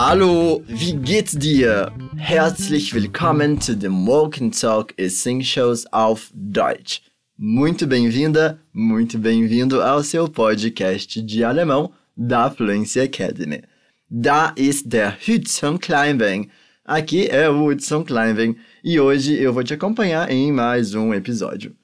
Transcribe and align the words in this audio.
Hallo, 0.00 0.62
wie 0.68 0.92
geht's 0.92 1.32
dir? 1.32 1.90
Herzlich 2.16 2.94
willkommen 2.94 3.60
zu 3.60 3.76
den 3.76 4.06
Walk 4.06 4.38
Talk 4.52 4.94
e 4.96 5.10
Shows 5.42 5.92
auf 5.92 6.30
Deutsch. 6.32 7.02
Muito 7.36 7.84
bem-vinda, 7.84 8.60
muito 8.72 9.18
bem-vindo 9.18 9.82
ao 9.82 10.04
seu 10.04 10.28
podcast 10.28 11.20
de 11.20 11.42
alemão 11.42 11.92
da 12.16 12.48
Fluency 12.48 13.00
Academy. 13.00 13.62
Da 14.08 14.54
ist 14.56 14.86
der 14.86 15.18
Hudson 15.26 15.76
Kleinben. 15.78 16.48
Aqui 16.84 17.26
é 17.26 17.50
o 17.50 17.66
Hudson 17.66 18.04
Kleinben 18.04 18.56
e 18.84 19.00
hoje 19.00 19.34
eu 19.34 19.52
vou 19.52 19.64
te 19.64 19.74
acompanhar 19.74 20.30
em 20.30 20.52
mais 20.52 20.94
um 20.94 21.12
episódio. 21.12 21.74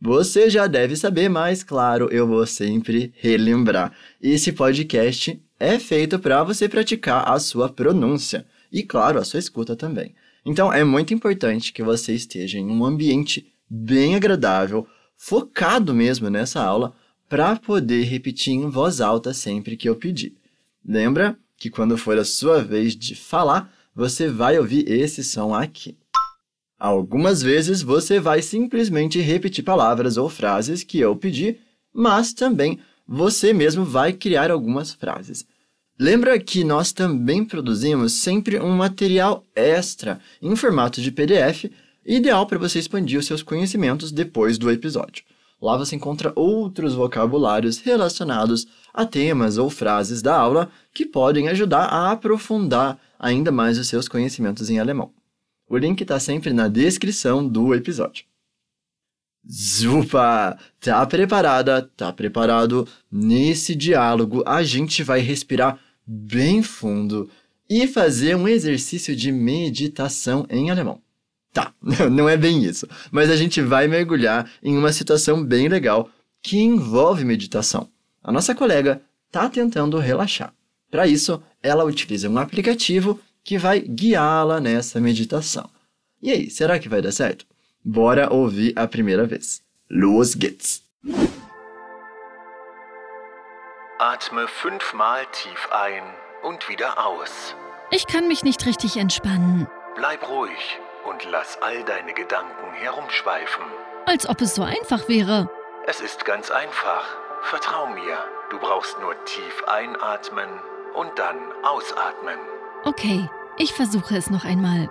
Você 0.00 0.48
já 0.48 0.66
deve 0.66 0.96
saber, 0.96 1.28
mas 1.28 1.62
claro, 1.62 2.08
eu 2.10 2.26
vou 2.26 2.46
sempre 2.46 3.12
relembrar. 3.16 3.92
Esse 4.22 4.52
podcast 4.52 5.38
é 5.58 5.78
feito 5.78 6.18
para 6.18 6.42
você 6.44 6.68
praticar 6.68 7.28
a 7.28 7.38
sua 7.38 7.68
pronúncia 7.68 8.46
e, 8.70 8.82
claro, 8.82 9.18
a 9.18 9.24
sua 9.24 9.40
escuta 9.40 9.74
também. 9.74 10.14
Então, 10.44 10.72
é 10.72 10.84
muito 10.84 11.12
importante 11.12 11.72
que 11.72 11.82
você 11.82 12.14
esteja 12.14 12.58
em 12.58 12.66
um 12.70 12.84
ambiente 12.84 13.52
bem 13.68 14.14
agradável, 14.14 14.86
focado 15.16 15.94
mesmo 15.94 16.30
nessa 16.30 16.62
aula, 16.62 16.94
para 17.28 17.56
poder 17.56 18.04
repetir 18.04 18.54
em 18.54 18.70
voz 18.70 19.00
alta 19.00 19.34
sempre 19.34 19.76
que 19.76 19.88
eu 19.88 19.96
pedir. 19.96 20.34
Lembra 20.86 21.36
que 21.56 21.68
quando 21.68 21.98
for 21.98 22.16
a 22.16 22.24
sua 22.24 22.62
vez 22.62 22.96
de 22.96 23.14
falar, 23.14 23.70
você 23.94 24.28
vai 24.28 24.58
ouvir 24.58 24.88
esse 24.90 25.24
som 25.24 25.52
aqui. 25.52 25.96
Algumas 26.78 27.42
vezes 27.42 27.82
você 27.82 28.20
vai 28.20 28.40
simplesmente 28.40 29.20
repetir 29.20 29.64
palavras 29.64 30.16
ou 30.16 30.28
frases 30.28 30.84
que 30.84 31.00
eu 31.00 31.16
pedi, 31.16 31.58
mas 31.92 32.32
também 32.32 32.78
você 33.08 33.54
mesmo 33.54 33.86
vai 33.86 34.12
criar 34.12 34.50
algumas 34.50 34.92
frases. 34.92 35.46
Lembra 35.98 36.38
que 36.38 36.62
nós 36.62 36.92
também 36.92 37.42
produzimos 37.42 38.12
sempre 38.12 38.60
um 38.60 38.76
material 38.76 39.46
extra 39.56 40.20
em 40.42 40.54
formato 40.54 41.00
de 41.00 41.10
PDF, 41.10 41.64
ideal 42.04 42.46
para 42.46 42.58
você 42.58 42.78
expandir 42.78 43.18
os 43.18 43.26
seus 43.26 43.42
conhecimentos 43.42 44.12
depois 44.12 44.58
do 44.58 44.70
episódio. 44.70 45.24
Lá 45.60 45.76
você 45.76 45.96
encontra 45.96 46.32
outros 46.36 46.94
vocabulários 46.94 47.78
relacionados 47.78 48.66
a 48.94 49.04
temas 49.04 49.58
ou 49.58 49.70
frases 49.70 50.22
da 50.22 50.38
aula 50.38 50.70
que 50.94 51.04
podem 51.04 51.48
ajudar 51.48 51.86
a 51.86 52.12
aprofundar 52.12 52.98
ainda 53.18 53.50
mais 53.50 53.78
os 53.78 53.88
seus 53.88 54.06
conhecimentos 54.06 54.70
em 54.70 54.78
alemão. 54.78 55.10
O 55.68 55.76
link 55.76 56.00
está 56.00 56.20
sempre 56.20 56.52
na 56.52 56.68
descrição 56.68 57.46
do 57.46 57.74
episódio. 57.74 58.24
Zupa! 59.50 60.58
Tá 60.80 61.04
preparada? 61.06 61.82
Tá 61.96 62.12
preparado? 62.12 62.86
Nesse 63.10 63.74
diálogo, 63.74 64.42
a 64.46 64.62
gente 64.62 65.02
vai 65.02 65.20
respirar 65.20 65.78
bem 66.06 66.62
fundo 66.62 67.30
e 67.68 67.86
fazer 67.86 68.34
um 68.34 68.48
exercício 68.48 69.14
de 69.14 69.30
meditação 69.30 70.46
em 70.48 70.70
alemão. 70.70 71.00
Tá, 71.52 71.72
não 72.10 72.28
é 72.28 72.36
bem 72.36 72.64
isso, 72.64 72.88
mas 73.10 73.30
a 73.30 73.36
gente 73.36 73.60
vai 73.60 73.86
mergulhar 73.86 74.50
em 74.62 74.76
uma 74.76 74.92
situação 74.92 75.44
bem 75.44 75.68
legal 75.68 76.10
que 76.42 76.58
envolve 76.58 77.24
meditação. 77.24 77.88
A 78.22 78.32
nossa 78.32 78.54
colega 78.54 79.02
está 79.26 79.48
tentando 79.48 79.98
relaxar. 79.98 80.52
Para 80.90 81.06
isso, 81.06 81.42
ela 81.62 81.84
utiliza 81.84 82.28
um 82.28 82.38
aplicativo 82.38 83.20
que 83.44 83.58
vai 83.58 83.80
guiá-la 83.80 84.60
nessa 84.60 85.00
meditação. 85.00 85.68
E 86.20 86.30
aí, 86.30 86.50
será 86.50 86.78
que 86.78 86.88
vai 86.88 87.02
dar 87.02 87.12
certo? 87.12 87.46
Bora 87.90 88.30
ouvir 88.30 88.74
a 88.76 88.86
primeira 88.86 89.24
vez. 89.24 89.62
Los 89.88 90.38
geht's! 90.38 90.82
Atme 93.98 94.46
fünfmal 94.46 95.24
tief 95.32 95.68
ein 95.72 96.02
und 96.42 96.68
wieder 96.68 97.06
aus. 97.06 97.54
Ich 97.90 98.06
kann 98.06 98.28
mich 98.28 98.44
nicht 98.44 98.66
richtig 98.66 98.98
entspannen. 98.98 99.66
Bleib 99.96 100.28
ruhig 100.28 100.78
und 101.08 101.24
lass 101.30 101.56
all 101.62 101.82
deine 101.84 102.12
Gedanken 102.12 102.74
herumschweifen. 102.74 103.64
Als 104.04 104.28
ob 104.28 104.42
es 104.42 104.54
so 104.54 104.62
einfach 104.64 105.08
wäre. 105.08 105.48
Es 105.86 106.02
ist 106.02 106.26
ganz 106.26 106.50
einfach. 106.50 107.06
Vertrau 107.44 107.86
mir. 107.86 108.18
Du 108.50 108.58
brauchst 108.58 109.00
nur 109.00 109.14
tief 109.24 109.64
einatmen 109.66 110.50
und 110.94 111.18
dann 111.18 111.38
ausatmen. 111.62 112.38
Okay, 112.84 113.30
ich 113.56 113.72
versuche 113.72 114.14
es 114.14 114.28
noch 114.28 114.44
einmal. 114.44 114.90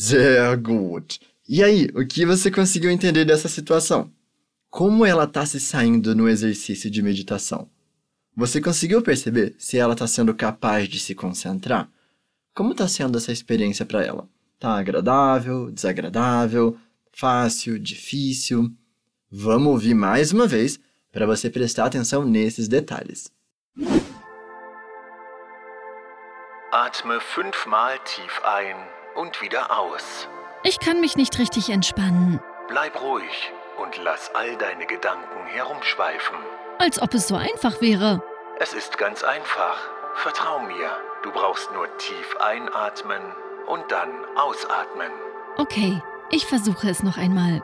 Sehr 0.00 0.56
gut. 0.56 1.20
E 1.46 1.62
aí, 1.62 1.90
o 1.94 2.06
que 2.06 2.24
você 2.24 2.50
conseguiu 2.50 2.90
entender 2.90 3.26
dessa 3.26 3.50
situação? 3.50 4.10
Como 4.70 5.04
ela 5.04 5.24
está 5.24 5.44
se 5.44 5.60
saindo 5.60 6.14
no 6.14 6.26
exercício 6.26 6.90
de 6.90 7.02
meditação? 7.02 7.68
Você 8.34 8.62
conseguiu 8.62 9.02
perceber 9.02 9.54
se 9.58 9.76
ela 9.76 9.92
está 9.92 10.06
sendo 10.06 10.34
capaz 10.34 10.88
de 10.88 10.98
se 10.98 11.14
concentrar? 11.14 11.86
Como 12.54 12.72
está 12.72 12.88
sendo 12.88 13.18
essa 13.18 13.30
experiência 13.30 13.84
para 13.84 14.02
ela? 14.02 14.26
Tá 14.58 14.78
agradável, 14.78 15.70
desagradável, 15.70 16.78
fácil, 17.12 17.78
difícil? 17.78 18.72
Vamos 19.30 19.68
ouvir 19.70 19.92
mais 19.92 20.32
uma 20.32 20.46
vez 20.46 20.80
para 21.12 21.26
você 21.26 21.50
prestar 21.50 21.84
atenção 21.84 22.24
nesses 22.24 22.68
detalhes. 22.68 23.30
Atme 26.72 27.20
fünfmal 27.20 27.98
tief 28.06 28.40
ein 28.46 28.99
und 29.14 29.40
wieder 29.42 29.78
aus. 29.78 30.28
Ich 30.62 30.78
kann 30.78 31.00
mich 31.00 31.16
nicht 31.16 31.38
richtig 31.38 31.70
entspannen. 31.70 32.40
Bleib 32.68 33.00
ruhig 33.00 33.52
und 33.82 34.02
lass 34.02 34.30
all 34.34 34.56
deine 34.56 34.86
Gedanken 34.86 35.46
herumschweifen. 35.46 36.36
Als 36.78 37.00
ob 37.00 37.14
es 37.14 37.28
so 37.28 37.36
einfach 37.36 37.80
wäre. 37.80 38.22
Es 38.58 38.74
ist 38.74 38.98
ganz 38.98 39.22
einfach. 39.22 39.76
Vertrau 40.16 40.60
mir. 40.60 40.90
Du 41.22 41.30
brauchst 41.30 41.70
nur 41.72 41.86
tief 41.98 42.36
einatmen 42.38 43.22
und 43.66 43.82
dann 43.90 44.10
ausatmen. 44.36 45.10
Okay, 45.56 46.00
ich 46.30 46.46
versuche 46.46 46.88
es 46.88 47.02
noch 47.02 47.16
einmal. 47.16 47.62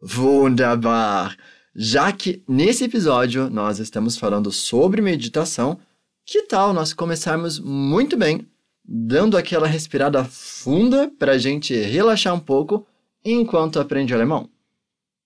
Wunderbar! 0.00 1.34
Já 1.74 2.10
que 2.12 2.42
nesse 2.48 2.84
episódio 2.84 3.50
nós 3.50 3.78
estamos 3.78 4.16
falando 4.16 4.50
sobre 4.50 5.02
meditação, 5.02 5.78
que 6.24 6.42
tal 6.42 6.72
nós 6.72 6.92
começarmos 6.94 7.58
muito 7.58 8.16
bem, 8.16 8.46
dando 8.86 9.36
aquela 9.36 9.66
respirada 9.66 10.24
funda 10.24 11.10
para 11.18 11.32
a 11.32 11.38
gente 11.38 11.74
relaxar 11.74 12.34
um 12.34 12.40
pouco 12.40 12.86
enquanto 13.24 13.80
aprende 13.80 14.14
alemão? 14.14 14.48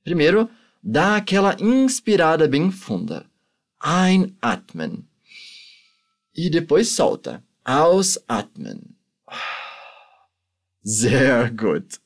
Primeiro, 0.03 0.49
dá 0.83 1.17
aquela 1.17 1.57
inspirada 1.61 2.49
bem 2.49 2.71
funda. 2.71 3.27
Einatmen. 3.83 5.05
E 6.35 6.49
depois 6.49 6.89
solta. 6.89 7.43
Ausatmen. 7.65 8.81
Sehr 10.83 11.53
gut. 11.55 11.99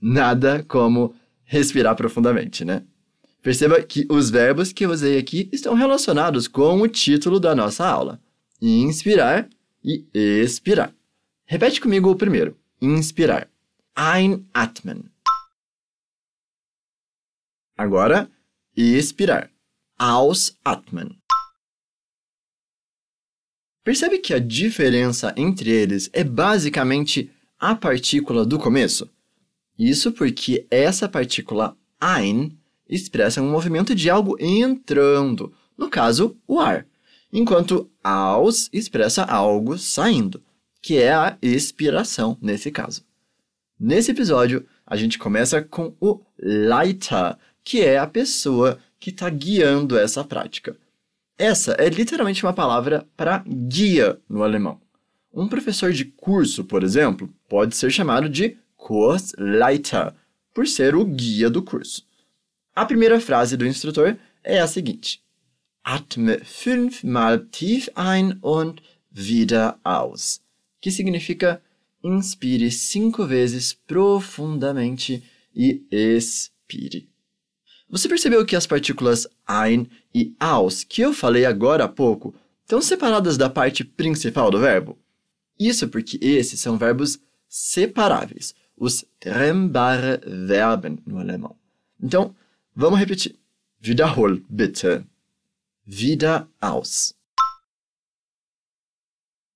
Nada 0.00 0.64
como 0.64 1.14
respirar 1.44 1.96
profundamente, 1.96 2.64
né? 2.64 2.84
Perceba 3.42 3.82
que 3.82 4.06
os 4.08 4.30
verbos 4.30 4.72
que 4.72 4.86
eu 4.86 4.90
usei 4.90 5.18
aqui 5.18 5.48
estão 5.52 5.74
relacionados 5.74 6.46
com 6.46 6.80
o 6.80 6.88
título 6.88 7.40
da 7.40 7.54
nossa 7.54 7.84
aula: 7.84 8.20
inspirar 8.60 9.48
e 9.84 10.06
expirar. 10.14 10.94
Repete 11.44 11.80
comigo 11.80 12.10
o 12.10 12.16
primeiro: 12.16 12.56
inspirar. 12.80 13.48
Einatmen. 13.96 15.04
Agora, 17.76 18.30
expirar. 18.76 19.50
Ausatmen. 19.98 21.18
Percebe 23.84 24.18
que 24.18 24.32
a 24.32 24.38
diferença 24.38 25.34
entre 25.36 25.70
eles 25.70 26.08
é 26.12 26.22
basicamente 26.22 27.30
a 27.58 27.74
partícula 27.74 28.46
do 28.46 28.58
começo? 28.58 29.10
Isso 29.78 30.12
porque 30.12 30.66
essa 30.70 31.08
partícula 31.08 31.76
ein 32.00 32.56
expressa 32.88 33.42
um 33.42 33.50
movimento 33.50 33.94
de 33.94 34.08
algo 34.08 34.36
entrando, 34.38 35.52
no 35.76 35.88
caso, 35.88 36.36
o 36.46 36.60
ar, 36.60 36.86
enquanto 37.32 37.90
aus 38.02 38.68
expressa 38.72 39.24
algo 39.24 39.78
saindo, 39.78 40.42
que 40.80 40.98
é 40.98 41.12
a 41.12 41.36
expiração 41.40 42.36
nesse 42.40 42.70
caso. 42.70 43.04
Nesse 43.78 44.10
episódio, 44.10 44.66
a 44.86 44.96
gente 44.96 45.18
começa 45.18 45.62
com 45.62 45.94
o 46.00 46.20
Leiter, 46.38 47.36
que 47.64 47.80
é 47.80 47.98
a 47.98 48.06
pessoa 48.06 48.78
que 48.98 49.10
está 49.10 49.28
guiando 49.28 49.98
essa 49.98 50.22
prática. 50.22 50.76
Essa 51.38 51.72
é 51.72 51.88
literalmente 51.88 52.44
uma 52.44 52.52
palavra 52.52 53.06
para 53.16 53.44
guia 53.46 54.18
no 54.28 54.42
alemão. 54.42 54.80
Um 55.32 55.48
professor 55.48 55.92
de 55.92 56.04
curso, 56.04 56.64
por 56.64 56.82
exemplo, 56.82 57.32
pode 57.48 57.74
ser 57.74 57.90
chamado 57.90 58.28
de 58.28 58.56
Kursleiter, 58.76 60.12
por 60.52 60.66
ser 60.66 60.94
o 60.94 61.04
guia 61.04 61.48
do 61.48 61.62
curso. 61.62 62.06
A 62.74 62.84
primeira 62.84 63.20
frase 63.20 63.56
do 63.56 63.66
instrutor 63.66 64.16
é 64.44 64.60
a 64.60 64.66
seguinte: 64.66 65.21
Atme 65.84 66.40
fünfmal 66.44 67.46
tief 67.50 67.90
ein 67.94 68.38
und 68.40 68.82
wieder 69.10 69.78
aus, 69.82 70.40
que 70.80 70.90
significa 70.90 71.60
inspire 72.02 72.70
cinco 72.70 73.26
vezes 73.26 73.74
profundamente 73.86 75.22
e 75.54 75.82
expire. 75.90 77.08
Você 77.90 78.08
percebeu 78.08 78.44
que 78.46 78.56
as 78.56 78.66
partículas 78.66 79.28
ein 79.46 79.86
e 80.14 80.34
aus, 80.40 80.82
que 80.84 81.02
eu 81.02 81.12
falei 81.12 81.44
agora 81.44 81.84
há 81.84 81.88
pouco, 81.88 82.34
estão 82.62 82.80
separadas 82.80 83.36
da 83.36 83.50
parte 83.50 83.84
principal 83.84 84.50
do 84.50 84.58
verbo. 84.58 84.98
Isso 85.58 85.88
porque 85.88 86.18
esses 86.22 86.58
são 86.58 86.78
verbos 86.78 87.18
separáveis, 87.48 88.54
os 88.76 89.04
trennbare 89.20 90.20
Verben 90.24 90.98
no 91.04 91.18
alemão. 91.18 91.54
Então, 92.02 92.34
vamos 92.74 92.98
repetir. 92.98 93.36
Wiederhol 93.84 94.40
bitte. 94.48 95.04
Wieder 95.84 96.48
aus. 96.60 97.14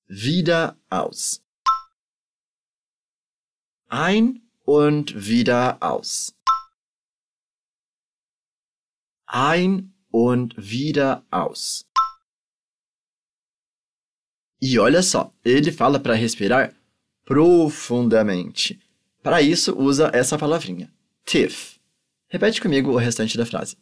Wieder 0.09 0.77
aus. 0.91 1.41
Ein 3.89 4.43
und 4.65 5.15
wieder 5.15 5.81
aus. 5.81 6.35
Ein 9.27 9.95
und 10.11 10.57
wieder 10.57 11.25
aus. 11.31 11.87
E 14.61 14.79
olha 14.81 15.03
só, 15.03 15.33
ele 15.45 15.71
fala 15.71 16.01
para 16.01 16.15
respirar 16.15 16.75
profundamente. 17.25 18.81
Para 19.23 19.41
isso, 19.43 19.77
usa 19.79 20.11
essa 20.13 20.37
palavrinha, 20.37 20.93
tief. 21.25 21.79
Repete 22.29 22.61
comigo 22.61 22.91
o 22.91 22.97
restante 22.97 23.37
da 23.37 23.47
frase. 23.47 23.77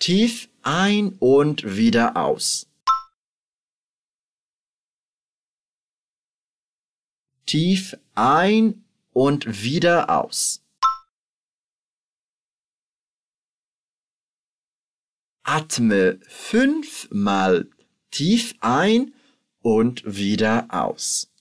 Tief 0.00 0.48
ein 0.62 1.14
und 1.18 1.76
wieder 1.76 2.16
aus. 2.16 2.68
Tief 7.46 7.96
ein 8.14 8.84
und 9.12 9.64
wieder 9.64 10.08
aus. 10.08 10.62
Atme 15.42 16.20
fünfmal 16.28 17.68
tief 18.12 18.54
ein 18.60 19.12
und 19.62 20.04
wieder 20.04 20.68
aus. 20.70 21.32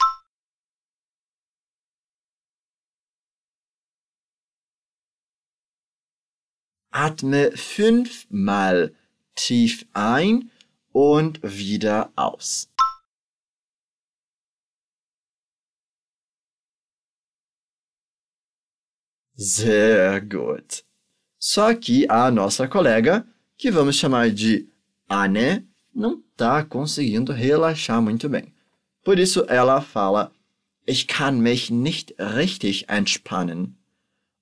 Atme 6.92 7.51
fünfmal 7.51 8.94
tief 9.36 9.86
ein 9.94 10.50
und 10.92 11.39
wieder 11.44 12.12
aus. 12.16 12.69
Sehr 19.36 20.19
gut. 20.22 20.84
Só 21.39 21.74
que 21.75 22.07
a 22.10 22.31
nossa 22.31 22.68
colega, 22.68 23.24
que 23.56 23.69
vamos 23.69 23.95
chamar 23.95 24.31
de 24.31 24.68
Anne, 25.07 25.68
não 25.94 26.24
está 26.31 26.63
conseguindo 26.63 27.31
relaxar 27.31 28.01
muito 28.01 28.28
bem. 28.28 28.51
Por 29.04 29.19
isso 29.19 29.45
ela 29.48 29.80
fala: 29.81 30.31
Ich 30.88 31.06
kann 31.06 31.40
mich 31.40 31.69
nicht 31.69 32.16
richtig 32.18 32.86
entspannen. 32.90 33.75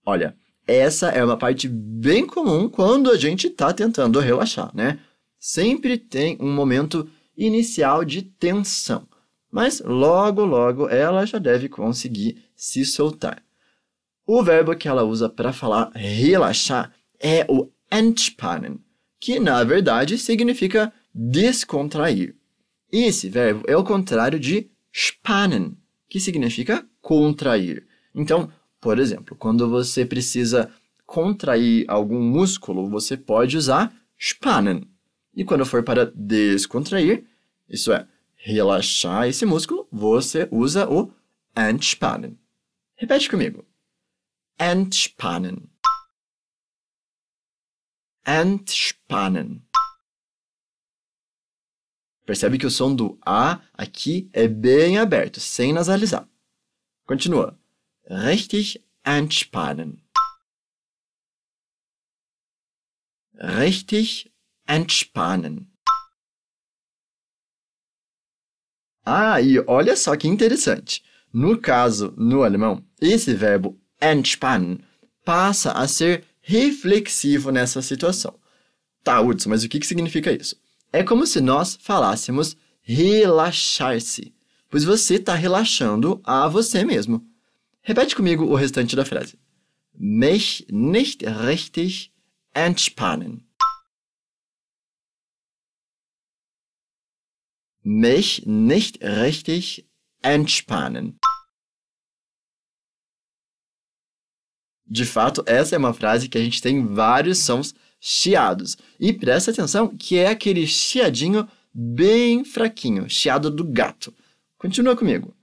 Olha, 0.06 0.38
essa 0.67 1.09
é 1.09 1.23
uma 1.23 1.38
parte 1.38 1.67
bem 1.67 2.25
comum 2.25 2.67
quando 2.67 3.12
a 3.12 3.17
gente 3.17 3.47
está 3.47 3.73
tentando 3.73 4.19
relaxar, 4.19 4.71
né? 4.73 5.00
Sempre 5.39 5.97
tem 5.97 6.38
um 6.39 6.51
momento 6.51 7.07
inicial 7.38 8.03
de 8.03 8.21
tensão, 8.21 9.07
mas 9.51 9.81
logo, 9.85 10.44
logo 10.44 10.89
ela 10.89 11.25
já 11.25 11.38
deve 11.38 11.69
conseguir 11.69 12.44
se 12.56 12.83
soltar. 12.83 13.44
O 14.25 14.41
verbo 14.44 14.75
que 14.75 14.88
ela 14.88 15.03
usa 15.03 15.29
para 15.29 15.53
falar 15.53 15.91
relaxar 15.94 16.91
é 17.19 17.45
o 17.47 17.69
entspannen, 17.91 18.79
que 19.19 19.39
na 19.39 19.63
verdade 19.63 20.17
significa 20.17 20.91
descontrair. 21.13 22.35
Esse 22.91 23.29
verbo 23.29 23.63
é 23.67 23.77
o 23.77 23.83
contrário 23.83 24.39
de 24.39 24.69
spannen, 24.91 25.77
que 26.09 26.19
significa 26.19 26.85
contrair. 27.01 27.85
Então, 28.15 28.50
por 28.86 29.00
exemplo, 29.00 29.36
quando 29.36 29.68
você 29.68 30.06
precisa 30.06 30.72
contrair 31.08 31.90
algum 31.90 32.22
músculo, 32.22 32.88
você 32.88 33.18
pode 33.18 33.58
usar 33.58 33.92
spannen. 34.16 34.88
E 35.36 35.44
quando 35.44 35.66
for 35.66 35.82
para 35.82 36.06
descontrair, 36.14 37.26
isso 37.68 37.92
é, 37.92 38.08
relaxar 38.36 39.28
esse 39.28 39.44
músculo, 39.44 39.88
você 39.92 40.48
usa 40.52 40.88
o 40.88 41.12
entspannen. 41.58 42.38
Repete 42.96 43.28
comigo. 43.28 43.66
Entspannen. 44.60 45.68
Entspannen. 48.24 49.64
Percebe 52.24 52.60
que 52.60 52.68
o 52.68 52.72
som 52.72 52.94
do 52.94 53.18
A 53.26 53.62
aqui 53.74 54.30
é 54.32 54.48
bem 54.48 55.00
aberto, 55.00 55.40
sem 55.40 55.74
nasalizar. 55.74 56.30
Continua. 57.08 57.60
Richtig 58.07 58.84
entspannen. 59.04 59.98
Richtig 63.34 64.31
entspannen. 64.68 65.68
Ah, 69.04 69.42
e 69.42 69.60
olha 69.68 69.96
só 69.96 70.16
que 70.16 70.28
interessante. 70.28 71.04
No 71.34 71.60
caso, 71.60 72.13
no 72.16 72.44
alemão, 72.44 72.84
esse 73.02 73.34
verbo 73.34 73.80
entspannen 74.00 74.80
passa 75.24 75.72
a 75.72 75.88
ser 75.88 76.24
reflexivo 76.42 77.51
nessa 77.51 77.81
situação. 77.81 78.40
Tá, 79.04 79.19
Hudson, 79.19 79.50
mas 79.50 79.63
o 79.63 79.69
que, 79.69 79.80
que 79.80 79.88
significa 79.88 80.31
isso? 80.31 80.56
É 80.94 81.04
como 81.04 81.25
se 81.25 81.42
nós 81.42 81.75
falássemos 81.81 82.56
relaxar-se, 82.81 84.31
pois 84.69 84.84
você 84.84 85.16
está 85.16 85.34
relaxando 85.34 86.22
a 86.24 86.48
você 86.48 86.86
mesmo. 86.86 87.35
Repete 87.88 88.16
comigo 88.16 88.46
o 88.46 88.56
restante 88.56 88.96
da 88.96 89.06
frase. 89.06 89.38
Mich 89.94 90.66
nicht 90.72 91.24
richtig 91.24 92.12
entspannen. 92.52 93.48
Mich 97.84 98.44
nicht 98.48 99.04
richtig 99.04 99.88
entspannen. 100.24 101.20
De 104.88 105.06
fato, 105.06 105.44
essa 105.46 105.76
é 105.76 105.78
uma 105.78 105.94
frase 105.94 106.28
que 106.28 106.40
a 106.40 106.44
gente 106.44 106.64
tem 106.64 106.88
vários 106.88 107.38
sons 107.38 107.76
chiados. 108.00 108.76
E 109.00 109.14
presta 109.14 109.52
atenção 109.52 109.96
que 109.96 110.18
é 110.18 110.30
aquele 110.30 110.66
chiadinho 110.66 111.48
bem 111.72 112.44
fraquinho, 112.44 113.08
chiado 113.08 113.51
do 113.51 113.63
gato. 113.63 114.12
Continua 114.58 114.98
comigo. 114.98 115.36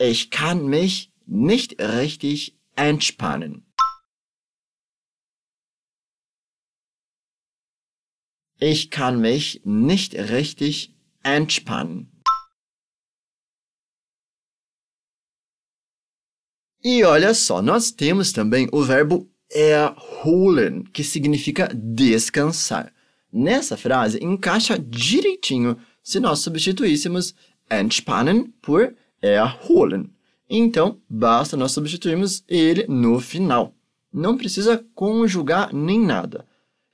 Ich 0.00 0.30
kann 0.30 0.66
mich 0.66 1.13
nicht 1.26 1.80
richtig 1.80 2.56
entspannen. 2.76 3.66
Ich 8.58 8.90
kann 8.90 9.20
mich 9.20 9.60
nicht 9.64 10.14
richtig 10.14 10.94
entspannen. 11.22 12.10
E 16.82 17.02
olha 17.04 17.34
só, 17.34 17.62
nós 17.62 17.90
temos 17.90 18.32
também 18.32 18.68
o 18.70 18.82
verbo 18.82 19.26
erholen, 19.50 20.84
que 20.84 21.02
significa 21.02 21.68
descansar. 21.74 22.92
Nessa 23.32 23.76
frase 23.76 24.22
encaixa 24.22 24.78
direitinho 24.78 25.78
se 26.02 26.20
nós 26.20 26.40
substituíssemos 26.40 27.34
entspannen 27.70 28.52
por 28.60 28.94
erholen. 29.20 30.13
Então, 30.48 31.00
basta 31.08 31.56
nós 31.56 31.72
substituirmos 31.72 32.44
ele 32.46 32.86
no 32.86 33.20
final. 33.20 33.74
Não 34.12 34.36
precisa 34.36 34.84
conjugar 34.94 35.74
nem 35.74 35.98
nada. 35.98 36.46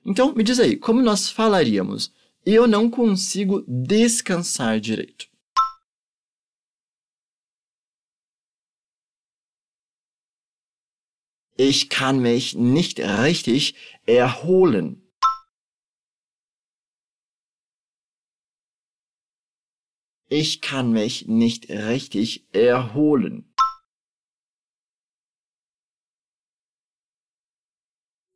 Então, 0.04 0.33
me 0.35 0.42
diz 0.42 0.59
aí, 0.59 0.76
como 0.76 1.02
nós 1.02 1.28
falaríamos? 1.28 2.12
Eu 2.45 2.66
não 2.66 2.88
consigo 2.88 3.62
descansar 3.69 4.80
direito. 4.80 5.28
Ich 11.59 11.90
kann 11.90 12.21
mich 12.21 12.54
nicht 12.57 13.00
richtig 13.00 13.75
erholen. 14.07 15.02
Ich 20.32 20.60
kann 20.60 20.92
mich 20.92 21.26
nicht 21.26 21.68
richtig 21.68 22.46
erholen. 22.52 23.52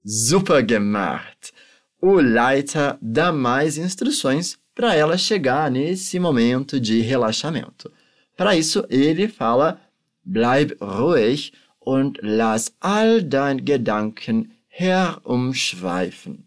Super 0.03 0.65
gemacht! 0.65 1.53
O 2.01 2.21
Leiter 2.21 2.99
dá 3.01 3.31
mais 3.31 3.79
instruções 3.79 4.59
para 4.75 4.97
ela 4.97 5.17
chegar 5.17 5.71
nesse 5.71 6.19
momento 6.19 6.81
de 6.81 7.01
relaxamento. 7.01 7.93
Para 8.37 8.57
isso, 8.57 8.85
ele 8.91 9.29
fala: 9.29 9.81
Bleib 10.25 10.73
ruhig 10.81 11.53
und 11.79 12.19
lass 12.23 12.75
all 12.81 13.23
dein 13.23 13.65
Gedanken 13.65 14.51
herumschweifen. 14.69 16.45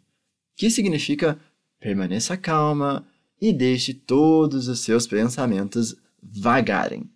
Que 0.58 0.70
significa 0.70 1.39
permaneça 1.80 2.36
calma 2.36 3.08
e 3.39 3.53
deixe 3.53 3.94
todos 3.94 4.67
os 4.67 4.79
seus 4.79 5.06
pensamentos 5.06 5.96
vagarem. 6.22 7.10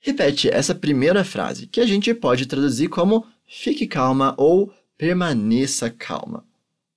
Repete 0.00 0.48
essa 0.48 0.74
primeira 0.74 1.24
frase, 1.24 1.66
que 1.66 1.80
a 1.80 1.86
gente 1.86 2.12
pode 2.14 2.46
traduzir 2.46 2.88
como 2.88 3.26
fique 3.46 3.86
calma 3.86 4.34
ou 4.38 4.72
permaneça 4.96 5.90
calma. 5.90 6.46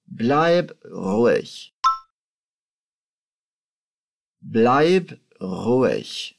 Bleib 0.05 0.71
ruhig. 0.85 1.71
Bleib 4.41 5.19
ruhig. 5.39 6.35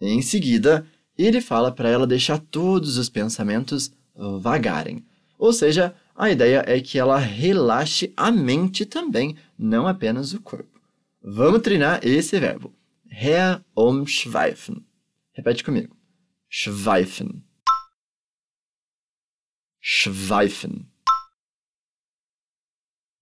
Em 0.00 0.22
seguida, 0.22 0.86
ele 1.16 1.40
fala 1.40 1.70
para 1.72 1.88
ela 1.88 2.06
deixar 2.06 2.38
todos 2.38 2.96
os 2.96 3.08
pensamentos 3.08 3.92
vagarem. 4.40 5.06
Ou 5.38 5.52
seja, 5.52 5.94
a 6.20 6.30
ideia 6.30 6.62
é 6.66 6.80
que 6.82 6.98
ela 6.98 7.16
relaxe 7.16 8.12
a 8.14 8.30
mente 8.30 8.84
também, 8.84 9.38
não 9.58 9.86
apenas 9.86 10.34
o 10.34 10.42
corpo. 10.42 10.78
Vamos 11.22 11.62
treinar 11.62 12.04
esse 12.04 12.38
verbo. 12.38 12.76
Herumschweifen. 13.10 14.86
Repete 15.32 15.64
comigo. 15.64 15.96
Schweifen. 16.46 17.42
Schweifen. 19.80 20.92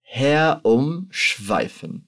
Herumschweifen. 0.03 2.05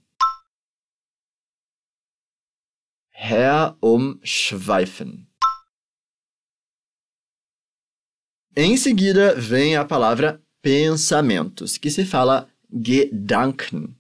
Herumschweifen. 3.13 5.29
Em 8.57 8.77
seguida 8.77 9.37
vem 9.37 9.77
a 9.77 9.85
palavra 9.85 10.43
pensamentos, 10.63 11.79
que 11.79 11.91
se 11.91 12.05
fala 12.05 12.49
Gedanken. 12.73 13.97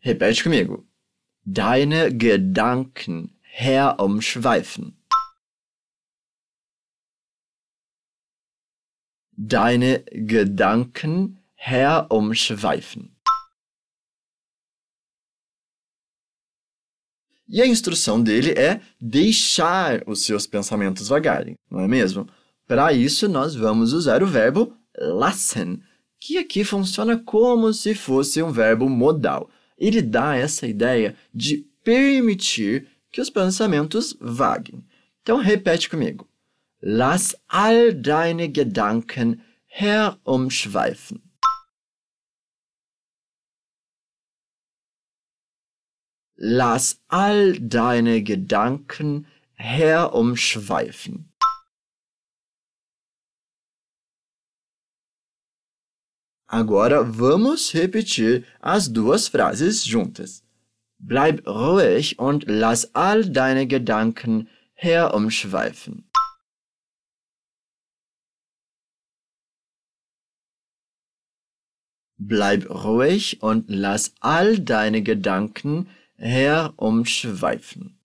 Repete 0.00 0.42
comigo. 0.42 0.86
Deine 1.44 2.10
Gedanken 2.10 3.30
herumschweifen. 3.42 4.94
Deine 9.36 10.04
Gedanken 10.12 11.38
herumschweifen. 11.56 13.10
E 17.48 17.60
a 17.60 17.66
instrução 17.66 18.22
dele 18.22 18.52
é 18.52 18.80
deixar 18.98 20.02
os 20.06 20.24
seus 20.24 20.46
pensamentos 20.46 21.08
vagarem, 21.08 21.58
não 21.70 21.80
é 21.80 21.88
mesmo? 21.88 22.26
Para 22.66 22.94
isso, 22.94 23.28
nós 23.28 23.54
vamos 23.54 23.92
usar 23.92 24.22
o 24.22 24.26
verbo 24.26 24.74
lassen, 24.96 25.82
que 26.24 26.38
aqui 26.38 26.62
funciona 26.62 27.18
como 27.18 27.72
se 27.72 27.96
fosse 27.96 28.40
um 28.40 28.52
verbo 28.52 28.88
modal. 28.88 29.50
Ele 29.76 30.00
dá 30.00 30.36
essa 30.36 30.68
ideia 30.68 31.16
de 31.34 31.66
permitir 31.82 32.86
que 33.10 33.20
os 33.20 33.28
pensamentos 33.28 34.16
vaguem. 34.20 34.86
Então, 35.20 35.38
repete 35.38 35.90
comigo. 35.90 36.28
Lass 36.80 37.34
all 37.48 37.92
deine 37.92 38.46
Gedanken 38.54 39.40
herumschweifen. 39.66 41.20
Lass 46.38 47.00
all 47.08 47.58
deine 47.58 48.24
Gedanken 48.24 49.26
herumschweifen. 49.58 51.31
Agora 56.52 57.02
vamos 57.02 57.70
repetir 57.70 58.44
as 58.60 58.86
duas 58.86 59.26
frases 59.26 59.82
juntas. 59.82 60.44
Bleib 60.98 61.46
ruhig 61.46 62.18
und 62.18 62.44
lass 62.46 62.94
all 62.94 63.24
deine 63.24 63.66
Gedanken 63.66 64.50
herumschweifen. 64.74 66.04
Bleib 72.18 72.68
ruhig 72.68 73.42
und 73.42 73.70
lass 73.70 74.12
all 74.20 74.58
deine 74.58 75.02
Gedanken 75.02 75.88
herumschweifen. 76.18 77.98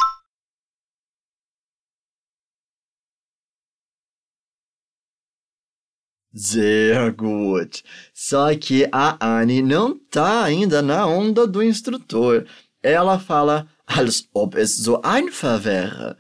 Sehr 6.37 7.11
gut. 7.13 7.83
Só 8.13 8.55
que 8.55 8.87
a 8.91 9.17
Anne 9.19 9.63
não 9.63 9.97
tá 9.97 10.43
ainda 10.43 10.83
na 10.83 11.07
onda 11.07 11.47
do 11.47 11.63
instrutor. 11.63 12.45
Ela 12.83 13.17
fala 13.17 13.67
als 13.87 14.29
ob 14.35 14.55
es 14.55 14.77
so 14.77 15.01
einfach 15.03 15.65
wäre, 15.65 16.15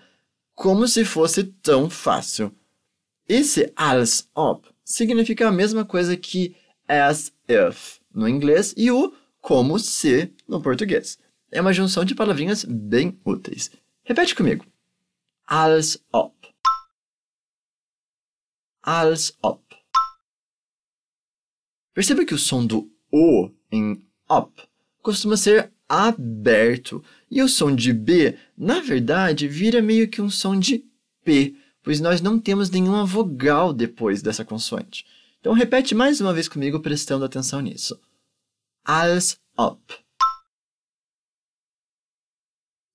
como 0.55 0.87
se 0.87 1.05
fosse 1.05 1.43
tão 1.61 1.87
fácil. 1.87 2.51
Esse 3.29 3.71
als 3.75 4.27
ob 4.33 4.65
significa 4.83 5.49
a 5.49 5.51
mesma 5.51 5.85
coisa 5.85 6.17
que 6.17 6.55
as 6.87 7.31
if 7.47 7.99
no 8.11 8.27
inglês 8.27 8.73
e 8.75 8.89
o 8.89 9.13
como 9.39 9.77
se 9.77 10.33
no 10.47 10.63
português. 10.63 11.19
É 11.51 11.61
uma 11.61 11.73
junção 11.73 12.03
de 12.03 12.15
palavrinhas 12.15 12.65
bem 12.65 13.19
úteis. 13.23 13.69
Repete 14.03 14.33
comigo. 14.33 14.65
Als 15.45 15.99
ob. 16.11 16.33
Als 18.81 19.37
ob. 19.43 19.76
Perceba 21.97 22.23
que 22.23 22.35
o 22.35 22.37
som 22.37 22.63
do 22.63 22.91
O 23.11 23.49
em 23.71 24.05
up 24.31 24.53
costuma 25.01 25.35
ser 25.35 25.73
aberto 25.89 27.03
e 27.27 27.41
o 27.41 27.49
som 27.49 27.75
de 27.75 27.91
B, 27.91 28.37
na 28.55 28.81
verdade, 28.81 29.47
vira 29.47 29.81
meio 29.81 30.07
que 30.07 30.21
um 30.21 30.29
som 30.29 30.59
de 30.59 30.85
P, 31.23 31.55
pois 31.81 31.99
nós 31.99 32.21
não 32.21 32.39
temos 32.39 32.69
nenhuma 32.69 33.03
vogal 33.03 33.73
depois 33.73 34.21
dessa 34.21 34.45
consoante. 34.45 35.07
Então 35.39 35.53
repete 35.53 35.95
mais 35.95 36.21
uma 36.21 36.35
vez 36.35 36.47
comigo 36.47 36.79
prestando 36.79 37.25
atenção 37.25 37.61
nisso. 37.61 37.99
Als 38.85 39.39
ob. 39.57 39.81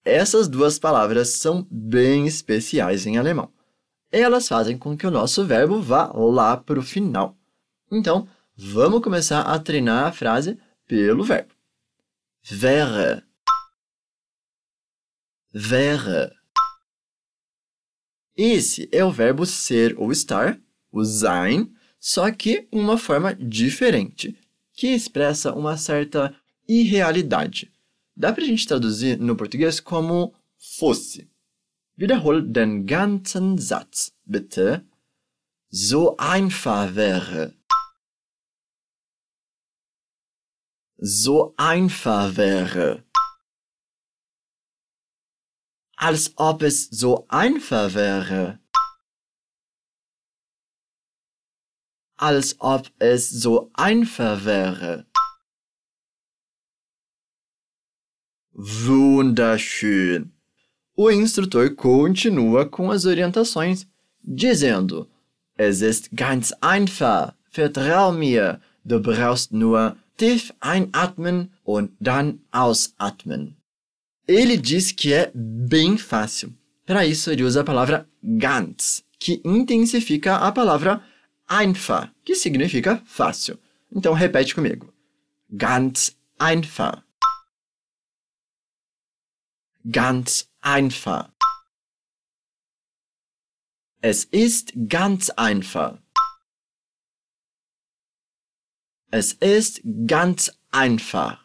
Essas 0.04 0.46
duas 0.46 0.78
palavras 0.78 1.30
são 1.30 1.66
bem 1.68 2.28
especiais 2.28 3.04
em 3.04 3.18
alemão. 3.18 3.52
Elas 4.12 4.46
fazem 4.46 4.78
com 4.78 4.96
que 4.96 5.08
o 5.08 5.10
nosso 5.10 5.44
verbo 5.44 5.82
vá 5.82 6.12
lá 6.14 6.56
para 6.56 6.78
o 6.78 6.84
final. 6.84 7.36
Então, 7.90 8.28
vamos 8.56 9.02
começar 9.02 9.42
a 9.42 9.58
treinar 9.58 10.06
a 10.06 10.12
frase 10.12 10.58
pelo 10.86 11.24
verbo. 11.24 11.54
Wäre. 12.50 13.22
Wäre. 15.52 16.32
Esse 18.36 18.88
é 18.90 19.04
o 19.04 19.12
verbo 19.12 19.44
ser 19.44 19.94
ou 19.98 20.10
estar, 20.10 20.58
o 20.90 21.04
sein, 21.04 21.72
só 22.00 22.30
que 22.30 22.66
uma 22.72 22.98
forma 22.98 23.34
diferente, 23.34 24.36
que 24.72 24.88
expressa 24.88 25.52
uma 25.52 25.76
certa 25.76 26.34
irrealidade. 26.66 27.70
Dá 28.16 28.32
para 28.32 28.42
a 28.42 28.46
gente 28.46 28.66
traduzir 28.66 29.18
no 29.18 29.36
português 29.36 29.80
como 29.80 30.34
fosse. 30.58 31.30
Wiederhol 31.96 32.42
den 32.42 32.84
ganzen 32.84 33.58
Satz, 33.58 34.12
bitte. 34.24 34.84
So 35.70 36.16
einfach 36.18 36.94
wäre. 36.94 37.54
So 41.04 41.52
einfach 41.56 42.36
wäre. 42.36 43.02
Als 45.96 46.32
ob 46.36 46.62
es 46.62 46.90
so 46.90 47.26
einfach 47.28 47.92
wäre. 47.94 48.60
Als 52.16 52.54
ob 52.60 52.88
es 53.00 53.28
so 53.30 53.72
einfach 53.74 54.44
wäre. 54.44 55.06
Wunderschön. 58.52 60.32
O 60.94 61.08
instrutor 61.08 61.68
continua 61.74 62.64
com 62.64 62.92
as 62.92 63.06
orientações, 63.06 63.88
dizendo: 64.22 65.10
Es 65.56 65.80
ist 65.80 66.10
ganz 66.14 66.52
einfach. 66.60 67.34
Vertrau 67.50 68.12
mir. 68.12 68.60
Du 68.84 69.00
brauchst 69.00 69.52
nur 69.52 69.96
tief 70.16 70.52
einatmen 70.60 71.52
und 71.64 71.92
dann 72.00 72.40
ausatmen. 72.50 73.56
Ele 74.26 74.56
diz 74.56 74.92
que 74.92 75.12
é 75.12 75.30
bem 75.34 75.98
fácil. 75.98 76.54
Para 76.86 77.04
isso, 77.06 77.30
ele 77.30 77.44
usa 77.44 77.60
a 77.60 77.64
palavra 77.64 78.08
ganz, 78.22 79.04
que 79.18 79.40
intensifica 79.44 80.36
a 80.36 80.52
palavra 80.52 81.02
einfach, 81.48 82.10
que 82.24 82.34
significa 82.34 83.02
fácil. 83.04 83.58
Então, 83.90 84.14
repete 84.14 84.54
comigo. 84.54 84.92
Ganz 85.50 86.16
einfach. 86.38 87.02
Ganz 89.84 90.48
einfach. 90.60 91.30
Es 94.00 94.24
ist 94.32 94.72
ganz 94.88 95.30
einfach. 95.36 96.01
Es 99.14 99.36
ist 99.42 99.82
ganz 99.84 100.50
einfach. 100.70 101.38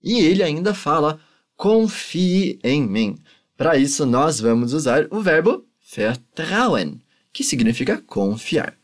E 0.00 0.20
ele 0.20 0.44
ainda 0.44 0.72
fala: 0.72 1.18
confie 1.56 2.60
em 2.62 2.86
mim. 2.86 3.18
Para 3.56 3.76
isso, 3.76 4.06
nós 4.06 4.38
vamos 4.38 4.72
usar 4.72 5.08
o 5.10 5.20
verbo 5.20 5.66
vertrauen, 5.96 7.02
que 7.32 7.42
significa 7.42 8.00
confiar. 8.00 8.78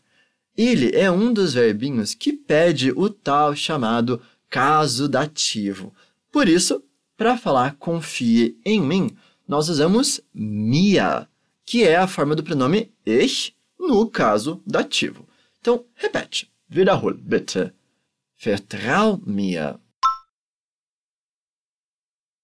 Ele 0.57 0.93
é 0.93 1.09
um 1.09 1.31
dos 1.31 1.53
verbinhos 1.53 2.13
que 2.13 2.33
pede 2.33 2.91
o 2.91 3.09
tal 3.09 3.55
chamado 3.55 4.21
caso 4.49 5.07
dativo. 5.07 5.93
Por 6.29 6.49
isso, 6.49 6.83
para 7.15 7.37
falar 7.37 7.77
confie 7.77 8.59
em 8.65 8.81
mim, 8.81 9.15
nós 9.47 9.69
usamos 9.69 10.19
mia, 10.33 11.29
que 11.65 11.85
é 11.85 11.95
a 11.95 12.07
forma 12.07 12.35
do 12.35 12.43
pronome 12.43 12.91
ich 13.05 13.55
no 13.79 14.09
caso 14.09 14.61
dativo. 14.67 15.30
Então, 15.61 15.85
repete. 15.93 16.51
Wiederhol, 16.67 17.13
bitte. 17.13 17.71
Vertrau 18.35 19.21
mir. 19.27 19.79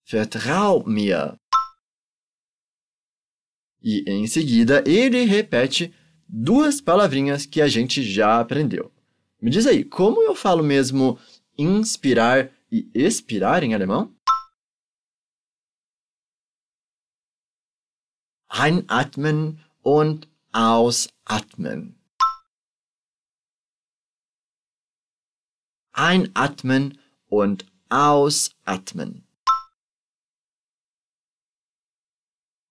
Vertrau 0.05 0.83
mir. 0.85 1.39
E 3.81 4.03
em 4.07 4.27
seguida 4.27 4.83
ele 4.85 5.23
repete 5.23 5.91
duas 6.27 6.79
palavrinhas 6.79 7.47
que 7.47 7.59
a 7.59 7.67
gente 7.67 8.03
já 8.03 8.39
aprendeu. 8.39 8.93
Me 9.41 9.49
diz 9.49 9.65
aí, 9.65 9.83
como 9.83 10.21
eu 10.21 10.35
falo 10.35 10.63
mesmo 10.63 11.17
inspirar 11.57 12.51
e 12.71 12.87
expirar 12.93 13.63
em 13.63 13.73
alemão? 13.73 14.15
Einatmen 18.49 19.57
und 19.83 20.27
ausatmen. 20.53 21.96
Einatmen 25.97 26.99
und 27.27 27.65
ausatmen. 27.89 29.27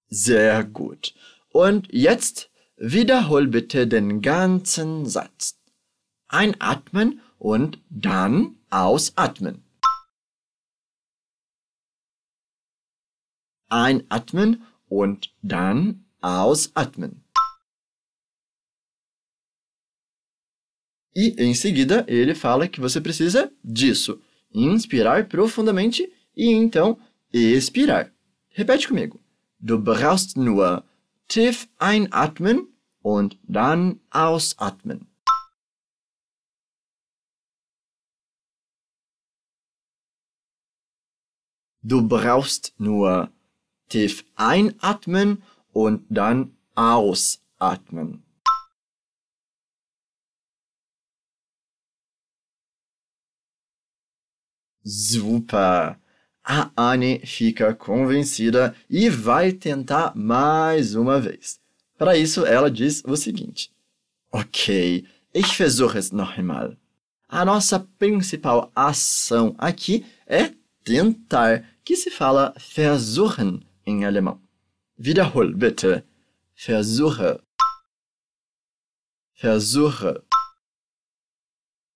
Sehr 0.08 0.62
gut. 0.62 1.12
Und 1.48 1.92
jetzt 1.92 2.50
wiederhol 2.76 3.48
bitte 3.48 3.88
den 3.88 4.22
ganzen 4.22 5.06
Satz. 5.06 5.58
Einatmen 6.28 7.20
und 7.38 7.80
dann 7.90 8.60
ausatmen. 8.70 9.64
Einatmen 13.68 14.62
und 14.88 15.34
dann 15.42 16.06
ausatmen. 16.20 17.25
E 21.16 21.34
em 21.38 21.54
seguida 21.54 22.04
ele 22.06 22.34
fala 22.34 22.68
que 22.68 22.78
você 22.78 23.00
precisa 23.00 23.50
disso: 23.64 24.20
inspirar 24.52 25.26
profundamente 25.26 26.12
e 26.36 26.52
então 26.52 26.98
expirar. 27.32 28.12
Repete 28.50 28.86
comigo. 28.86 29.18
Du 29.58 29.78
brauchst 29.78 30.36
nur 30.36 30.84
tief 31.26 31.68
einatmen 31.78 32.68
und 33.02 33.38
dann 33.48 33.98
ausatmen. 34.10 35.06
Du 41.82 42.02
brauchst 42.02 42.74
nur 42.78 43.32
tief 43.88 44.22
einatmen 44.34 45.42
und 45.72 46.04
dann 46.10 46.54
ausatmen. 46.74 48.25
Super! 54.86 55.98
A 56.44 56.70
Anne 56.76 57.18
fica 57.26 57.74
convencida 57.74 58.72
e 58.88 59.10
vai 59.10 59.50
tentar 59.50 60.14
mais 60.14 60.94
uma 60.94 61.20
vez. 61.20 61.58
Para 61.98 62.16
isso, 62.16 62.46
ela 62.46 62.70
diz 62.70 63.02
o 63.04 63.16
seguinte: 63.16 63.72
Ok, 64.30 65.04
ich 65.34 65.56
versuche 65.56 65.98
es 65.98 66.12
noch 66.12 66.38
einmal. 66.38 66.76
A 67.28 67.44
nossa 67.44 67.80
principal 67.98 68.70
ação 68.76 69.56
aqui 69.58 70.06
é 70.24 70.54
tentar, 70.84 71.64
que 71.84 71.96
se 71.96 72.08
fala 72.08 72.54
versuchen 72.56 73.60
em 73.84 74.04
alemão. 74.04 74.40
Wiederhol 74.96 75.52
bitte. 75.52 76.04
Versuche. 76.54 77.40
Versuche. 79.34 80.22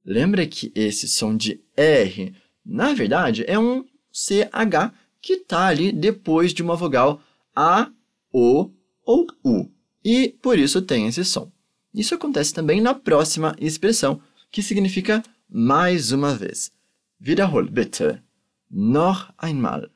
Lembra 0.04 0.44
que 0.44 0.72
esse 0.74 1.06
som 1.06 1.36
de 1.36 1.62
R, 1.76 2.34
na 2.64 2.92
verdade, 2.92 3.44
é 3.46 3.58
um 3.58 3.84
CH 4.12 4.92
que 5.20 5.34
está 5.34 5.66
ali 5.66 5.92
depois 5.92 6.52
de 6.52 6.62
uma 6.62 6.76
vogal 6.76 7.20
A, 7.54 7.90
O 8.32 8.70
ou 9.04 9.26
U. 9.44 9.70
E 10.04 10.28
por 10.40 10.58
isso 10.58 10.80
tem 10.82 11.06
esse 11.06 11.24
som. 11.24 11.50
Isso 11.92 12.14
acontece 12.14 12.54
também 12.54 12.80
na 12.80 12.94
próxima 12.94 13.54
expressão, 13.58 14.22
que 14.50 14.62
significa 14.62 15.22
mais 15.48 16.12
uma 16.12 16.34
vez. 16.34 16.72
Wiederhol 17.20 17.64
bitte. 17.68 18.22
Noch 18.70 19.32
einmal. 19.42 19.90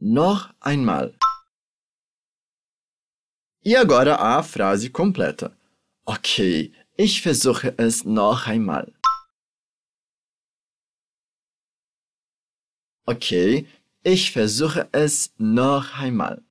Noch 0.00 0.52
einmal. 0.60 1.12
E 3.64 3.74
agora 3.76 4.16
a 4.16 4.42
frase 4.42 4.90
completa. 4.90 5.56
Ok, 6.04 6.72
ich 6.98 7.22
versuche 7.22 7.72
es 7.78 8.04
noch 8.04 8.46
einmal. 8.46 8.92
Ok, 13.06 13.66
ich 14.02 14.30
versuche 14.30 14.88
es 14.92 15.30
noch 15.38 16.00
einmal. 16.00 16.42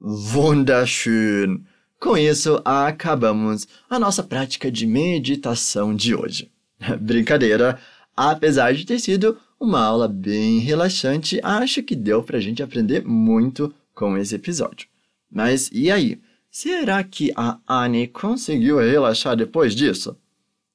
Wunderschön! 0.00 1.66
Com 1.98 2.16
isso, 2.16 2.60
acabamos 2.64 3.66
a 3.88 3.98
nossa 3.98 4.22
prática 4.22 4.70
de 4.70 4.86
meditação 4.86 5.94
de 5.94 6.14
hoje. 6.14 6.50
Brincadeira, 7.00 7.78
apesar 8.16 8.74
de 8.74 8.84
ter 8.84 8.98
sido 8.98 9.38
uma 9.58 9.80
aula 9.80 10.08
bem 10.08 10.58
relaxante, 10.58 11.40
acho 11.42 11.82
que 11.82 11.94
deu 11.94 12.22
para 12.22 12.38
a 12.38 12.40
gente 12.40 12.62
aprender 12.62 13.04
muito 13.04 13.74
com 13.94 14.16
esse 14.16 14.34
episódio. 14.34 14.88
Mas 15.30 15.70
e 15.72 15.90
aí? 15.90 16.20
Será 16.50 17.04
que 17.04 17.32
a 17.36 17.58
Anne 17.66 18.08
conseguiu 18.08 18.78
relaxar 18.78 19.36
depois 19.36 19.74
disso? 19.74 20.16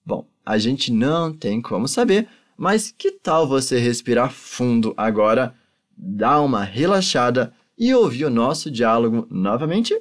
Bom, 0.05 0.25
a 0.45 0.57
gente 0.57 0.91
não 0.91 1.33
tem 1.33 1.61
como 1.61 1.87
saber, 1.87 2.27
mas 2.57 2.91
que 2.91 3.11
tal 3.11 3.47
você 3.47 3.79
respirar 3.79 4.31
fundo 4.31 4.93
agora, 4.95 5.55
dar 5.97 6.41
uma 6.41 6.63
relaxada 6.63 7.53
e 7.77 7.93
ouvir 7.93 8.25
o 8.25 8.29
nosso 8.29 8.69
diálogo 8.69 9.27
novamente? 9.29 9.99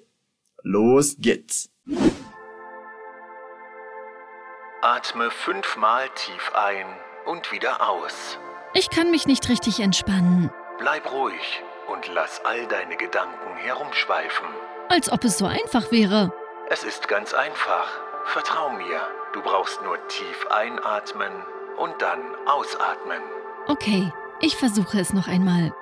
Los 0.64 1.16
geht's! 1.18 1.68
Atme 4.82 5.30
fünfmal 5.30 6.08
tief 6.14 6.52
ein 6.54 6.86
und 7.26 7.50
wieder 7.50 7.80
aus. 7.88 8.38
Ich 8.74 8.90
kann 8.90 9.10
mich 9.10 9.26
nicht 9.26 9.48
richtig 9.48 9.80
entspannen. 9.80 10.50
Bleib 10.78 11.10
ruhig 11.10 11.62
und 11.90 12.12
lass 12.14 12.40
all 12.44 12.66
deine 12.66 12.96
Gedanken 12.96 13.56
herumschweifen. 13.56 14.46
Als 14.90 15.10
ob 15.10 15.24
es 15.24 15.38
so 15.38 15.46
einfach 15.46 15.90
wäre. 15.90 16.32
Es 16.68 16.84
ist 16.84 17.08
ganz 17.08 17.32
einfach. 17.32 18.03
Vertrau 18.32 18.70
mir. 18.70 19.00
Du 19.32 19.42
brauchst 19.42 19.80
nur 19.82 19.98
tief 20.08 20.46
einatmen 20.50 21.32
und 21.78 21.94
dann 22.00 22.20
ausatmen. 22.46 23.22
Okay, 23.66 24.10
ich 24.40 24.56
versuche 24.56 25.00
es 25.00 25.12
noch 25.12 25.28
einmal. 25.28 25.72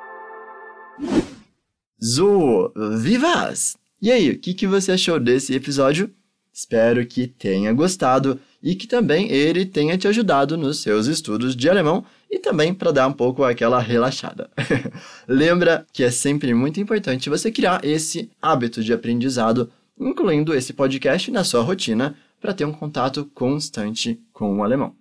So, 1.98 2.72
wie 2.74 3.20
war's? 3.22 3.76
E 4.00 4.10
aí, 4.10 4.30
o 4.30 4.38
que, 4.38 4.54
que 4.54 4.66
você 4.66 4.92
achou 4.92 5.20
desse 5.20 5.54
episódio? 5.54 6.10
Espero 6.52 7.06
que 7.06 7.26
tenha 7.26 7.72
gostado 7.72 8.38
e 8.62 8.74
que 8.74 8.86
também 8.86 9.30
ele 9.30 9.64
tenha 9.64 9.96
te 9.96 10.06
ajudado 10.06 10.56
nos 10.56 10.82
seus 10.82 11.06
estudos 11.06 11.56
de 11.56 11.68
alemão 11.68 12.04
e 12.30 12.38
também 12.38 12.74
para 12.74 12.92
dar 12.92 13.06
um 13.06 13.12
pouco 13.12 13.42
aquela 13.42 13.80
relaxada. 13.80 14.50
Lembra 15.26 15.86
que 15.92 16.02
é 16.02 16.10
sempre 16.10 16.52
muito 16.52 16.80
importante 16.80 17.30
você 17.30 17.50
criar 17.50 17.84
esse 17.84 18.30
hábito 18.40 18.82
de 18.82 18.92
aprendizado, 18.92 19.70
incluindo 19.98 20.54
esse 20.54 20.72
podcast 20.72 21.30
na 21.30 21.44
sua 21.44 21.62
rotina, 21.62 22.14
para 22.42 22.52
ter 22.52 22.64
um 22.64 22.72
contato 22.72 23.24
constante 23.32 24.20
com 24.32 24.58
o 24.58 24.64
alemão. 24.64 24.94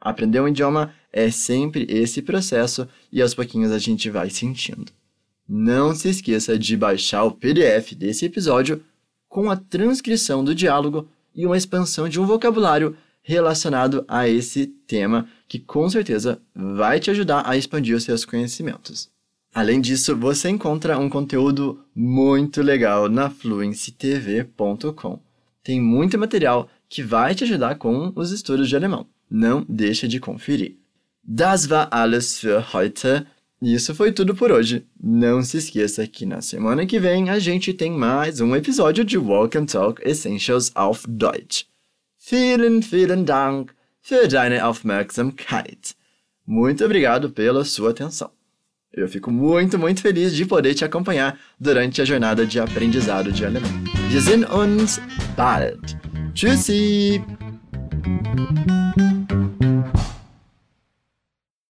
Aprender 0.00 0.40
um 0.40 0.48
idioma 0.48 0.92
é 1.12 1.30
sempre 1.30 1.86
esse 1.88 2.20
processo 2.20 2.88
e 3.12 3.22
aos 3.22 3.32
pouquinhos 3.32 3.70
a 3.70 3.78
gente 3.78 4.10
vai 4.10 4.28
sentindo. 4.28 4.90
Não 5.48 5.94
se 5.94 6.08
esqueça 6.08 6.58
de 6.58 6.76
baixar 6.76 7.24
o 7.24 7.32
PDF 7.32 7.94
desse 7.94 8.26
episódio 8.26 8.82
com 9.28 9.50
a 9.50 9.56
transcrição 9.56 10.42
do 10.42 10.54
diálogo 10.54 11.08
e 11.34 11.46
uma 11.46 11.56
expansão 11.56 12.08
de 12.08 12.20
um 12.20 12.26
vocabulário 12.26 12.96
relacionado 13.22 14.04
a 14.08 14.28
esse 14.28 14.66
tema, 14.66 15.28
que 15.46 15.58
com 15.58 15.88
certeza 15.88 16.40
vai 16.54 16.98
te 16.98 17.10
ajudar 17.10 17.48
a 17.48 17.56
expandir 17.56 17.94
os 17.94 18.02
seus 18.02 18.24
conhecimentos. 18.24 19.08
Além 19.54 19.80
disso, 19.80 20.16
você 20.16 20.48
encontra 20.48 20.98
um 20.98 21.08
conteúdo 21.08 21.84
muito 21.94 22.62
legal 22.62 23.08
na 23.08 23.28
fluencytv.com. 23.28 25.20
Tem 25.62 25.80
muito 25.80 26.18
material 26.18 26.68
que 26.90 27.02
vai 27.04 27.34
te 27.34 27.44
ajudar 27.44 27.76
com 27.76 28.12
os 28.16 28.32
estudos 28.32 28.68
de 28.68 28.74
alemão. 28.74 29.06
Não 29.30 29.64
deixa 29.66 30.08
de 30.08 30.18
conferir. 30.18 30.76
Das 31.22 31.70
war 31.70 31.88
alles 31.92 32.40
für 32.40 32.60
heute. 32.74 33.24
Isso 33.62 33.94
foi 33.94 34.10
tudo 34.10 34.34
por 34.34 34.50
hoje. 34.50 34.84
Não 35.00 35.42
se 35.42 35.58
esqueça 35.58 36.06
que 36.06 36.26
na 36.26 36.40
semana 36.40 36.84
que 36.84 36.98
vem 36.98 37.30
a 37.30 37.38
gente 37.38 37.72
tem 37.72 37.92
mais 37.92 38.40
um 38.40 38.56
episódio 38.56 39.04
de 39.04 39.16
Walk 39.16 39.56
and 39.56 39.66
Talk 39.66 40.02
Essentials 40.04 40.72
auf 40.74 41.06
Deutsch. 41.08 41.66
Vielen, 42.28 42.80
vielen 42.80 43.24
Dank 43.24 43.72
für 44.02 44.26
deine 44.26 44.58
Aufmerksamkeit. 44.60 45.94
Muito 46.44 46.84
obrigado 46.84 47.30
pela 47.30 47.64
sua 47.64 47.90
atenção. 47.90 48.30
Eu 48.92 49.08
fico 49.08 49.30
muito, 49.30 49.78
muito 49.78 50.00
feliz 50.00 50.34
de 50.34 50.44
poder 50.44 50.74
te 50.74 50.84
acompanhar 50.84 51.38
durante 51.60 52.02
a 52.02 52.04
jornada 52.04 52.44
de 52.44 52.58
aprendizado 52.58 53.30
de 53.30 53.44
alemão. 53.44 53.70
Wir 54.10 54.20
sehen 54.20 54.44
uns 54.52 54.98
bald. 55.36 56.09
Tschüssi! 56.34 57.22